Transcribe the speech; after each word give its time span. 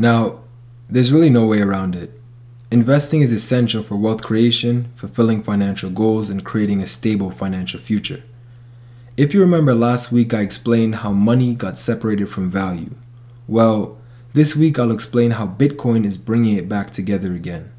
Now, 0.00 0.40
there's 0.88 1.12
really 1.12 1.28
no 1.28 1.44
way 1.44 1.60
around 1.60 1.94
it. 1.94 2.18
Investing 2.70 3.20
is 3.20 3.32
essential 3.32 3.82
for 3.82 3.96
wealth 3.96 4.22
creation, 4.22 4.90
fulfilling 4.94 5.42
financial 5.42 5.90
goals, 5.90 6.30
and 6.30 6.42
creating 6.42 6.80
a 6.80 6.86
stable 6.86 7.30
financial 7.30 7.78
future. 7.78 8.22
If 9.18 9.34
you 9.34 9.42
remember 9.42 9.74
last 9.74 10.10
week, 10.10 10.32
I 10.32 10.40
explained 10.40 10.94
how 10.94 11.12
money 11.12 11.54
got 11.54 11.76
separated 11.76 12.30
from 12.30 12.50
value. 12.50 12.94
Well, 13.46 13.98
this 14.32 14.56
week 14.56 14.78
I'll 14.78 14.90
explain 14.90 15.32
how 15.32 15.46
Bitcoin 15.46 16.06
is 16.06 16.16
bringing 16.16 16.56
it 16.56 16.66
back 16.66 16.92
together 16.92 17.34
again. 17.34 17.70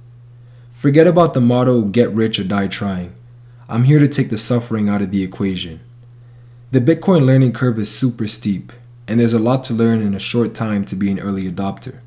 Forget 0.73 1.07
about 1.07 1.33
the 1.33 1.41
motto, 1.41 1.81
get 1.81 2.11
rich 2.11 2.37
or 2.37 2.43
die 2.43 2.67
trying. 2.67 3.15
I'm 3.67 3.85
here 3.85 3.97
to 3.97 4.07
take 4.07 4.29
the 4.29 4.37
suffering 4.37 4.89
out 4.89 5.01
of 5.01 5.09
the 5.09 5.23
equation. 5.23 5.79
The 6.69 6.81
Bitcoin 6.81 7.25
learning 7.25 7.53
curve 7.53 7.79
is 7.79 7.89
super 7.89 8.27
steep, 8.27 8.71
and 9.07 9.19
there's 9.19 9.33
a 9.33 9.39
lot 9.39 9.63
to 9.63 9.73
learn 9.73 10.03
in 10.03 10.13
a 10.13 10.19
short 10.19 10.53
time 10.53 10.85
to 10.85 10.95
be 10.95 11.09
an 11.09 11.19
early 11.19 11.51
adopter. 11.51 11.99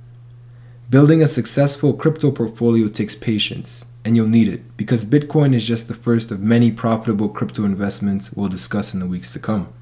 Building 0.94 1.24
a 1.24 1.26
successful 1.26 1.92
crypto 1.92 2.30
portfolio 2.30 2.86
takes 2.86 3.16
patience, 3.16 3.84
and 4.04 4.14
you'll 4.14 4.28
need 4.28 4.46
it 4.46 4.76
because 4.76 5.04
Bitcoin 5.04 5.52
is 5.52 5.66
just 5.66 5.88
the 5.88 5.92
first 5.92 6.30
of 6.30 6.38
many 6.38 6.70
profitable 6.70 7.28
crypto 7.28 7.64
investments 7.64 8.32
we'll 8.32 8.46
discuss 8.46 8.94
in 8.94 9.00
the 9.00 9.06
weeks 9.08 9.32
to 9.32 9.40
come. 9.40 9.72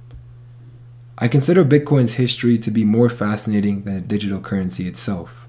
I 1.18 1.28
consider 1.28 1.66
Bitcoin's 1.66 2.14
history 2.14 2.56
to 2.56 2.70
be 2.70 2.86
more 2.86 3.10
fascinating 3.10 3.82
than 3.82 3.96
the 3.96 4.00
digital 4.00 4.40
currency 4.40 4.88
itself. 4.88 5.46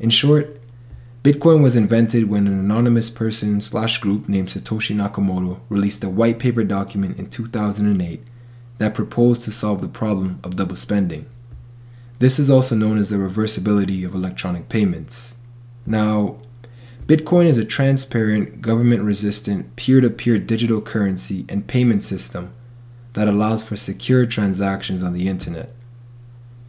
In 0.00 0.08
short, 0.08 0.62
Bitcoin 1.22 1.62
was 1.62 1.76
invented 1.76 2.30
when 2.30 2.46
an 2.46 2.58
anonymous 2.58 3.10
person 3.10 3.60
slash 3.60 3.98
group 3.98 4.30
named 4.30 4.48
Satoshi 4.48 4.96
Nakamoto 4.96 5.60
released 5.68 6.04
a 6.04 6.08
white 6.08 6.38
paper 6.38 6.64
document 6.64 7.18
in 7.18 7.28
2008 7.28 8.22
that 8.78 8.94
proposed 8.94 9.42
to 9.42 9.52
solve 9.52 9.82
the 9.82 9.88
problem 9.88 10.40
of 10.42 10.56
double 10.56 10.74
spending. 10.74 11.26
This 12.18 12.38
is 12.38 12.48
also 12.48 12.74
known 12.74 12.96
as 12.96 13.10
the 13.10 13.16
reversibility 13.16 14.06
of 14.06 14.14
electronic 14.14 14.70
payments. 14.70 15.36
Now, 15.84 16.38
Bitcoin 17.06 17.44
is 17.44 17.58
a 17.58 17.64
transparent, 17.64 18.62
government 18.62 19.02
resistant, 19.02 19.76
peer 19.76 20.00
to 20.00 20.08
peer 20.08 20.38
digital 20.38 20.80
currency 20.80 21.44
and 21.48 21.68
payment 21.68 22.02
system 22.02 22.54
that 23.12 23.28
allows 23.28 23.62
for 23.62 23.76
secure 23.76 24.24
transactions 24.24 25.02
on 25.02 25.12
the 25.12 25.28
internet. 25.28 25.74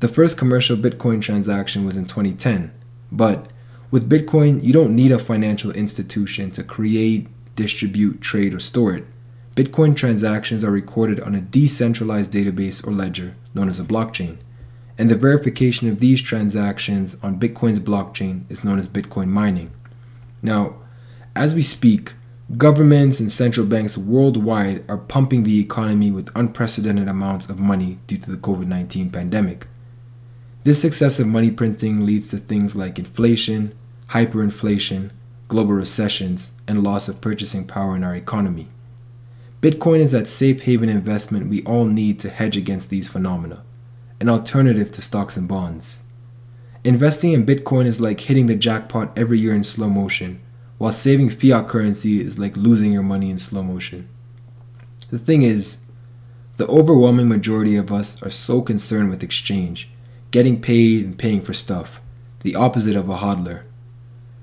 The 0.02 0.09
first 0.09 0.38
commercial 0.38 0.75
Bitcoin 0.75 1.21
transaction 1.21 1.86
was 1.86 1.95
in 1.95 2.05
2010, 2.05 2.73
but 3.09 3.49
with 3.89 4.09
Bitcoin, 4.09 4.61
you 4.61 4.73
don't 4.73 4.95
need 4.95 5.14
a 5.14 5.17
financial 5.17 5.71
institution 5.71 6.52
to 6.52 6.64
create, 6.64 7.27
distribute, 7.55 8.19
trade, 8.19 8.53
or 8.53 8.59
store 8.59 8.95
it. 8.95 9.05
Bitcoin 9.55 9.95
transactions 9.95 10.61
are 10.64 10.71
recorded 10.71 11.21
on 11.21 11.33
a 11.33 11.41
decentralized 11.41 12.33
database 12.33 12.86
or 12.86 12.91
ledger 12.91 13.31
known 13.55 13.69
as 13.69 13.80
a 13.80 13.83
blockchain 13.83 14.38
and 14.97 15.11
the 15.11 15.15
verification 15.15 15.89
of 15.89 15.99
these 15.99 16.21
transactions 16.21 17.15
on 17.21 17.39
Bitcoin's 17.39 17.79
blockchain 17.79 18.49
is 18.49 18.63
known 18.63 18.79
as 18.79 18.89
Bitcoin 18.89 19.27
mining. 19.27 19.69
Now, 20.41 20.75
as 21.35 21.53
we 21.53 21.61
speak, 21.61 22.13
governments 22.57 23.19
and 23.19 23.31
central 23.31 23.65
banks 23.65 23.97
worldwide 23.97 24.83
are 24.89 24.97
pumping 24.97 25.43
the 25.43 25.59
economy 25.59 26.09
with 26.09 26.35
unprecedented 26.35 27.07
amounts 27.07 27.47
of 27.47 27.59
money 27.59 27.99
due 28.07 28.17
to 28.17 28.31
the 28.31 28.37
COVID 28.37 28.65
19 28.65 29.11
pandemic. 29.11 29.67
This 30.63 30.83
excessive 30.83 31.27
money 31.27 31.51
printing 31.51 32.05
leads 32.05 32.29
to 32.29 32.37
things 32.37 32.75
like 32.75 32.97
inflation, 32.97 33.77
hyperinflation, 34.09 35.11
global 35.47 35.73
recessions, 35.73 36.51
and 36.67 36.83
loss 36.83 37.07
of 37.07 37.21
purchasing 37.21 37.65
power 37.65 37.95
in 37.95 38.03
our 38.03 38.15
economy. 38.15 38.67
Bitcoin 39.61 39.99
is 39.99 40.11
that 40.11 40.27
safe 40.27 40.61
haven 40.61 40.89
investment 40.89 41.49
we 41.49 41.63
all 41.63 41.85
need 41.85 42.19
to 42.19 42.29
hedge 42.29 42.57
against 42.57 42.89
these 42.89 43.07
phenomena 43.07 43.63
an 44.19 44.29
alternative 44.29 44.91
to 44.91 45.01
stocks 45.01 45.37
and 45.37 45.47
bonds. 45.47 46.03
Investing 46.83 47.33
in 47.33 47.45
Bitcoin 47.45 47.85
is 47.85 48.01
like 48.01 48.21
hitting 48.21 48.47
the 48.47 48.55
jackpot 48.55 49.17
every 49.17 49.39
year 49.39 49.53
in 49.53 49.63
slow 49.63 49.89
motion, 49.89 50.41
while 50.77 50.91
saving 50.91 51.29
fiat 51.29 51.67
currency 51.67 52.21
is 52.21 52.39
like 52.39 52.55
losing 52.55 52.91
your 52.93 53.03
money 53.03 53.29
in 53.29 53.37
slow 53.37 53.63
motion. 53.63 54.08
The 55.09 55.19
thing 55.19 55.42
is, 55.42 55.77
the 56.58 56.67
overwhelming 56.67 57.30
majority 57.30 57.75
of 57.75 57.92
us 57.92 58.21
are 58.23 58.30
so 58.30 58.61
concerned 58.61 59.09
with 59.09 59.23
exchange, 59.23 59.89
getting 60.31 60.61
paid 60.61 61.05
and 61.05 61.17
paying 61.17 61.42
for 61.42 61.53
stuff, 61.53 62.02
the 62.42 62.55
opposite 62.55 62.95
of 62.95 63.09
a 63.09 63.17
hodler. 63.17 63.63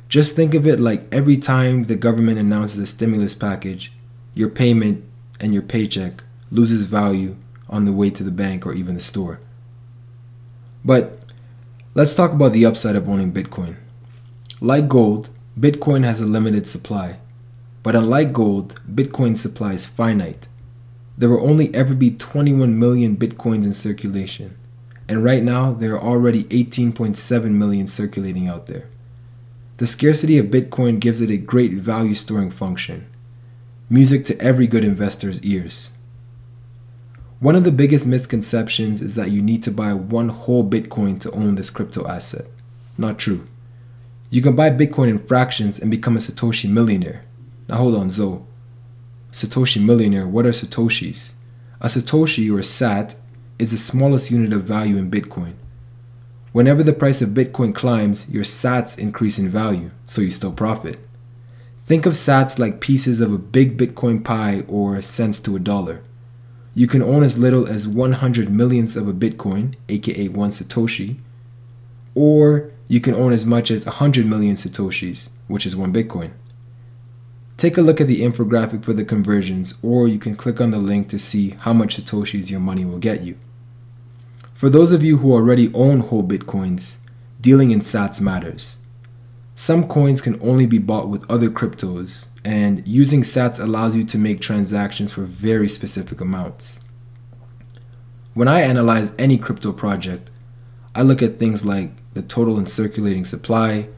Just 0.08 0.36
think 0.36 0.54
of 0.54 0.66
it 0.66 0.78
like 0.78 1.12
every 1.12 1.36
time 1.36 1.82
the 1.82 1.96
government 1.96 2.38
announces 2.38 2.78
a 2.78 2.86
stimulus 2.86 3.34
package, 3.34 3.92
your 4.32 4.48
payment 4.48 5.04
and 5.40 5.52
your 5.52 5.62
paycheck 5.62 6.22
loses 6.50 6.84
value 6.84 7.36
on 7.68 7.84
the 7.84 7.92
way 7.92 8.10
to 8.10 8.22
the 8.22 8.30
bank 8.30 8.64
or 8.64 8.74
even 8.74 8.94
the 8.94 9.00
store. 9.00 9.40
But 10.84 11.18
let's 11.94 12.14
talk 12.14 12.32
about 12.32 12.52
the 12.52 12.66
upside 12.66 12.96
of 12.96 13.08
owning 13.08 13.32
Bitcoin. 13.32 13.76
Like 14.60 14.88
gold, 14.88 15.30
Bitcoin 15.58 16.04
has 16.04 16.20
a 16.20 16.26
limited 16.26 16.66
supply. 16.66 17.18
But 17.82 17.96
unlike 17.96 18.32
gold, 18.32 18.80
Bitcoin's 18.92 19.40
supply 19.40 19.72
is 19.72 19.86
finite. 19.86 20.48
There 21.16 21.28
will 21.30 21.48
only 21.48 21.74
ever 21.74 21.94
be 21.94 22.10
21 22.10 22.78
million 22.78 23.16
Bitcoins 23.16 23.64
in 23.64 23.72
circulation. 23.72 24.56
And 25.08 25.22
right 25.22 25.42
now, 25.42 25.72
there 25.72 25.94
are 25.94 26.02
already 26.02 26.44
18.7 26.44 27.50
million 27.50 27.86
circulating 27.86 28.48
out 28.48 28.66
there. 28.66 28.88
The 29.76 29.86
scarcity 29.86 30.38
of 30.38 30.46
Bitcoin 30.46 31.00
gives 31.00 31.20
it 31.20 31.30
a 31.30 31.36
great 31.36 31.72
value 31.72 32.14
storing 32.14 32.50
function. 32.50 33.06
Music 33.90 34.24
to 34.24 34.40
every 34.40 34.66
good 34.66 34.84
investor's 34.84 35.42
ears. 35.42 35.90
One 37.44 37.56
of 37.56 37.64
the 37.64 37.72
biggest 37.72 38.06
misconceptions 38.06 39.02
is 39.02 39.16
that 39.16 39.30
you 39.30 39.42
need 39.42 39.62
to 39.64 39.70
buy 39.70 39.92
one 39.92 40.30
whole 40.30 40.66
Bitcoin 40.66 41.20
to 41.20 41.30
own 41.32 41.56
this 41.56 41.68
crypto 41.68 42.08
asset. 42.08 42.46
Not 42.96 43.18
true. 43.18 43.44
You 44.30 44.40
can 44.40 44.56
buy 44.56 44.70
Bitcoin 44.70 45.10
in 45.10 45.18
fractions 45.18 45.78
and 45.78 45.90
become 45.90 46.16
a 46.16 46.20
Satoshi 46.20 46.70
millionaire. 46.70 47.20
Now 47.68 47.76
hold 47.76 47.96
on, 47.96 48.08
Zoe. 48.08 48.40
Satoshi 49.30 49.84
millionaire, 49.84 50.26
what 50.26 50.46
are 50.46 50.52
Satoshis? 50.52 51.34
A 51.82 51.88
Satoshi 51.88 52.50
or 52.50 52.62
SAT 52.62 53.14
is 53.58 53.72
the 53.72 53.76
smallest 53.76 54.30
unit 54.30 54.54
of 54.54 54.62
value 54.62 54.96
in 54.96 55.10
Bitcoin. 55.10 55.52
Whenever 56.52 56.82
the 56.82 56.94
price 56.94 57.20
of 57.20 57.34
Bitcoin 57.34 57.74
climbs, 57.74 58.26
your 58.26 58.44
sats 58.44 58.98
increase 58.98 59.38
in 59.38 59.50
value, 59.50 59.90
so 60.06 60.22
you 60.22 60.30
still 60.30 60.50
profit. 60.50 60.98
Think 61.82 62.06
of 62.06 62.14
sats 62.14 62.58
like 62.58 62.80
pieces 62.80 63.20
of 63.20 63.34
a 63.34 63.36
big 63.36 63.76
Bitcoin 63.76 64.24
pie 64.24 64.64
or 64.66 65.02
cents 65.02 65.40
to 65.40 65.56
a 65.56 65.60
dollar. 65.60 66.00
You 66.74 66.86
can 66.88 67.02
own 67.02 67.22
as 67.22 67.38
little 67.38 67.68
as 67.68 67.86
100 67.86 68.50
millionths 68.50 68.96
of 68.96 69.06
a 69.06 69.12
Bitcoin, 69.12 69.74
aka 69.88 70.28
one 70.28 70.50
Satoshi, 70.50 71.20
or 72.14 72.68
you 72.88 73.00
can 73.00 73.14
own 73.14 73.32
as 73.32 73.46
much 73.46 73.70
as 73.70 73.86
100 73.86 74.26
million 74.26 74.56
Satoshis, 74.56 75.28
which 75.46 75.66
is 75.66 75.76
one 75.76 75.92
Bitcoin. 75.92 76.32
Take 77.56 77.78
a 77.78 77.82
look 77.82 78.00
at 78.00 78.08
the 78.08 78.20
infographic 78.20 78.84
for 78.84 78.92
the 78.92 79.04
conversions, 79.04 79.74
or 79.82 80.08
you 80.08 80.18
can 80.18 80.34
click 80.34 80.60
on 80.60 80.72
the 80.72 80.78
link 80.78 81.08
to 81.10 81.18
see 81.18 81.50
how 81.50 81.72
much 81.72 81.96
Satoshis 81.96 82.50
your 82.50 82.60
money 82.60 82.84
will 82.84 82.98
get 82.98 83.22
you. 83.22 83.36
For 84.52 84.68
those 84.68 84.90
of 84.90 85.02
you 85.02 85.18
who 85.18 85.32
already 85.32 85.72
own 85.74 86.00
whole 86.00 86.24
Bitcoins, 86.24 86.96
dealing 87.40 87.70
in 87.70 87.80
sats 87.80 88.20
matters. 88.20 88.78
Some 89.56 89.86
coins 89.86 90.20
can 90.20 90.36
only 90.42 90.66
be 90.66 90.78
bought 90.78 91.08
with 91.08 91.30
other 91.30 91.46
cryptos, 91.46 92.26
and 92.44 92.86
using 92.88 93.22
sats 93.22 93.62
allows 93.62 93.94
you 93.94 94.02
to 94.02 94.18
make 94.18 94.40
transactions 94.40 95.12
for 95.12 95.22
very 95.22 95.68
specific 95.68 96.20
amounts. 96.20 96.80
When 98.34 98.48
I 98.48 98.62
analyze 98.62 99.12
any 99.16 99.38
crypto 99.38 99.72
project, 99.72 100.32
I 100.92 101.02
look 101.02 101.22
at 101.22 101.38
things 101.38 101.64
like 101.64 101.92
the 102.14 102.22
total 102.22 102.58
and 102.58 102.68
circulating 102.68 103.24
supply, 103.24 103.88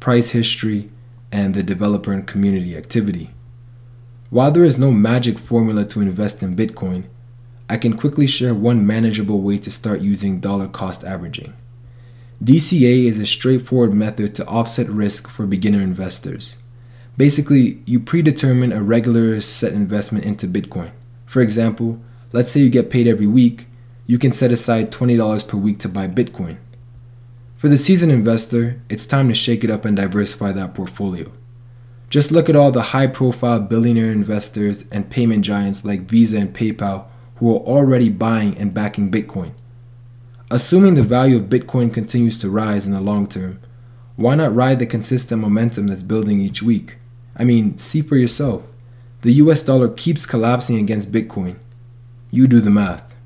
price 0.00 0.30
history, 0.30 0.88
and 1.30 1.54
the 1.54 1.62
developer 1.62 2.12
and 2.12 2.26
community 2.26 2.76
activity. 2.76 3.30
While 4.30 4.50
there 4.50 4.64
is 4.64 4.76
no 4.76 4.90
magic 4.90 5.38
formula 5.38 5.84
to 5.84 6.00
invest 6.00 6.42
in 6.42 6.56
Bitcoin, 6.56 7.06
I 7.70 7.76
can 7.76 7.96
quickly 7.96 8.26
share 8.26 8.54
one 8.54 8.84
manageable 8.84 9.40
way 9.40 9.58
to 9.58 9.70
start 9.70 10.00
using 10.00 10.40
dollar 10.40 10.66
cost 10.66 11.04
averaging. 11.04 11.54
DCA 12.42 13.06
is 13.06 13.18
a 13.18 13.24
straightforward 13.24 13.94
method 13.94 14.34
to 14.34 14.46
offset 14.46 14.88
risk 14.88 15.26
for 15.26 15.46
beginner 15.46 15.80
investors. 15.80 16.58
Basically, 17.16 17.82
you 17.86 17.98
predetermine 17.98 18.72
a 18.72 18.82
regular 18.82 19.40
set 19.40 19.72
investment 19.72 20.26
into 20.26 20.46
Bitcoin. 20.46 20.90
For 21.24 21.40
example, 21.40 21.98
let's 22.32 22.50
say 22.50 22.60
you 22.60 22.68
get 22.68 22.90
paid 22.90 23.08
every 23.08 23.26
week, 23.26 23.66
you 24.06 24.18
can 24.18 24.32
set 24.32 24.52
aside 24.52 24.92
$20 24.92 25.48
per 25.48 25.56
week 25.56 25.78
to 25.78 25.88
buy 25.88 26.08
Bitcoin. 26.08 26.58
For 27.54 27.68
the 27.68 27.78
seasoned 27.78 28.12
investor, 28.12 28.82
it's 28.90 29.06
time 29.06 29.28
to 29.28 29.34
shake 29.34 29.64
it 29.64 29.70
up 29.70 29.86
and 29.86 29.96
diversify 29.96 30.52
that 30.52 30.74
portfolio. 30.74 31.32
Just 32.10 32.30
look 32.30 32.50
at 32.50 32.54
all 32.54 32.70
the 32.70 32.92
high 32.92 33.06
profile 33.06 33.60
billionaire 33.60 34.12
investors 34.12 34.84
and 34.92 35.08
payment 35.08 35.42
giants 35.42 35.86
like 35.86 36.02
Visa 36.02 36.36
and 36.36 36.54
PayPal 36.54 37.10
who 37.36 37.54
are 37.54 37.60
already 37.60 38.10
buying 38.10 38.56
and 38.58 38.74
backing 38.74 39.10
Bitcoin. 39.10 39.52
Assuming 40.48 40.94
the 40.94 41.02
value 41.02 41.38
of 41.38 41.48
Bitcoin 41.48 41.92
continues 41.92 42.38
to 42.38 42.48
rise 42.48 42.86
in 42.86 42.92
the 42.92 43.00
long 43.00 43.26
term, 43.26 43.58
why 44.14 44.36
not 44.36 44.54
ride 44.54 44.78
the 44.78 44.86
consistent 44.86 45.42
momentum 45.42 45.88
that's 45.88 46.04
building 46.04 46.40
each 46.40 46.62
week? 46.62 46.98
I 47.36 47.42
mean, 47.42 47.76
see 47.78 48.00
for 48.00 48.16
yourself. 48.16 48.68
The 49.22 49.32
US 49.32 49.64
dollar 49.64 49.88
keeps 49.88 50.24
collapsing 50.24 50.78
against 50.78 51.10
Bitcoin. 51.10 51.58
You 52.30 52.46
do 52.46 52.60
the 52.60 52.70
math. 52.70 53.20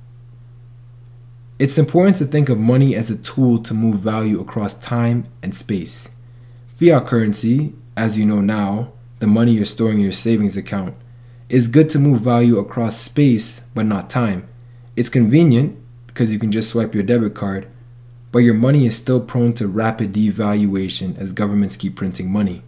It's 1.58 1.76
important 1.76 2.17
to 2.17 2.25
think 2.25 2.49
of 2.49 2.58
money 2.58 2.96
as 2.96 3.11
a 3.11 3.19
tool 3.19 3.58
to 3.64 3.75
move 3.75 3.96
value 3.96 4.40
across 4.40 4.72
time 4.72 5.25
and 5.43 5.55
space. 5.55 6.08
Fiat 6.69 7.06
currency, 7.06 7.75
as 7.99 8.17
you 8.17 8.25
know 8.25 8.40
now, 8.40 8.94
the 9.19 9.26
money 9.26 9.52
you're 9.52 9.67
storing 9.67 9.99
in 9.99 10.05
your 10.05 10.12
savings 10.12 10.56
account, 10.56 10.96
is 11.50 11.69
good 11.69 11.90
to 11.90 11.99
move 11.99 12.22
value 12.22 12.58
across 12.58 12.96
space 12.96 13.61
but 13.75 13.84
not 13.84 14.08
time. 14.08 14.49
It's 14.96 15.11
convenient 15.11 15.76
because 16.12 16.32
you 16.32 16.40
can 16.40 16.50
just 16.50 16.68
swipe 16.68 16.92
your 16.92 17.04
debit 17.04 17.34
card, 17.34 17.68
but 18.32 18.40
your 18.40 18.54
money 18.54 18.84
is 18.84 18.96
still 18.96 19.20
prone 19.20 19.52
to 19.54 19.68
rapid 19.68 20.12
devaluation 20.12 21.16
as 21.16 21.30
governments 21.30 21.76
keep 21.76 21.94
printing 21.94 22.30
money. 22.30 22.62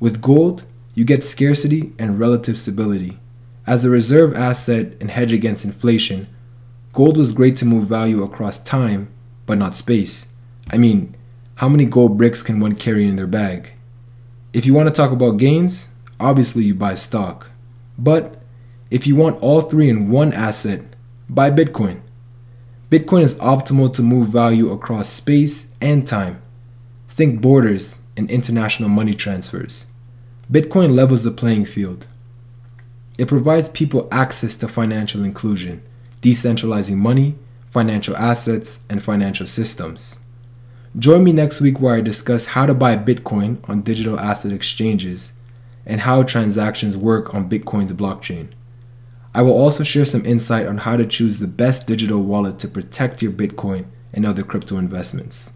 With 0.00 0.22
gold, 0.22 0.64
you 0.94 1.04
get 1.04 1.22
scarcity 1.22 1.92
and 1.98 2.18
relative 2.18 2.58
stability. 2.58 3.18
As 3.66 3.84
a 3.84 3.90
reserve 3.90 4.34
asset 4.34 4.94
and 5.00 5.10
hedge 5.10 5.34
against 5.34 5.66
inflation, 5.66 6.28
gold 6.94 7.18
was 7.18 7.32
great 7.32 7.56
to 7.56 7.66
move 7.66 7.84
value 7.84 8.22
across 8.22 8.58
time, 8.58 9.12
but 9.44 9.58
not 9.58 9.76
space. 9.76 10.26
I 10.70 10.78
mean, 10.78 11.14
how 11.56 11.68
many 11.68 11.84
gold 11.84 12.16
bricks 12.16 12.42
can 12.42 12.58
one 12.58 12.74
carry 12.74 13.06
in 13.06 13.16
their 13.16 13.26
bag? 13.26 13.72
If 14.54 14.64
you 14.64 14.72
want 14.72 14.88
to 14.88 14.94
talk 14.94 15.12
about 15.12 15.36
gains, 15.36 15.88
obviously 16.18 16.64
you 16.64 16.74
buy 16.74 16.94
stock. 16.94 17.50
But 17.98 18.42
if 18.90 19.06
you 19.06 19.14
want 19.14 19.42
all 19.42 19.60
three 19.60 19.90
in 19.90 20.10
one 20.10 20.32
asset, 20.32 20.96
buy 21.28 21.50
Bitcoin. 21.50 22.00
Bitcoin 22.92 23.22
is 23.22 23.36
optimal 23.36 23.90
to 23.94 24.02
move 24.02 24.28
value 24.28 24.70
across 24.70 25.08
space 25.08 25.74
and 25.80 26.06
time. 26.06 26.42
Think 27.08 27.40
borders 27.40 28.00
and 28.18 28.30
international 28.30 28.90
money 28.90 29.14
transfers. 29.14 29.86
Bitcoin 30.52 30.94
levels 30.94 31.24
the 31.24 31.30
playing 31.30 31.64
field. 31.64 32.06
It 33.16 33.28
provides 33.28 33.70
people 33.70 34.08
access 34.12 34.56
to 34.56 34.68
financial 34.68 35.24
inclusion, 35.24 35.82
decentralizing 36.20 36.96
money, 36.96 37.36
financial 37.70 38.14
assets, 38.14 38.80
and 38.90 39.02
financial 39.02 39.46
systems. 39.46 40.18
Join 40.98 41.24
me 41.24 41.32
next 41.32 41.62
week 41.62 41.80
where 41.80 41.94
I 41.94 42.02
discuss 42.02 42.44
how 42.44 42.66
to 42.66 42.74
buy 42.74 42.98
Bitcoin 42.98 43.66
on 43.70 43.80
digital 43.80 44.20
asset 44.20 44.52
exchanges 44.52 45.32
and 45.86 46.02
how 46.02 46.24
transactions 46.24 46.98
work 46.98 47.34
on 47.34 47.48
Bitcoin's 47.48 47.94
blockchain. 47.94 48.48
I 49.34 49.40
will 49.40 49.52
also 49.52 49.82
share 49.82 50.04
some 50.04 50.26
insight 50.26 50.66
on 50.66 50.78
how 50.78 50.96
to 50.96 51.06
choose 51.06 51.38
the 51.38 51.46
best 51.46 51.86
digital 51.86 52.20
wallet 52.20 52.58
to 52.58 52.68
protect 52.68 53.22
your 53.22 53.32
Bitcoin 53.32 53.86
and 54.12 54.26
other 54.26 54.42
crypto 54.42 54.76
investments. 54.76 55.52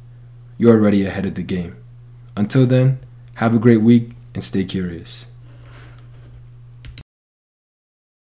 You're 0.56 0.76
already 0.76 1.04
ahead 1.04 1.26
of 1.26 1.34
the 1.34 1.42
game. 1.42 1.76
Until 2.36 2.64
then, 2.64 3.00
have 3.34 3.54
a 3.54 3.58
great 3.58 3.82
week 3.82 4.12
and 4.34 4.42
stay 4.42 4.64
curious. 4.64 5.26